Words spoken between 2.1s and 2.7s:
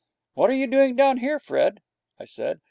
I said.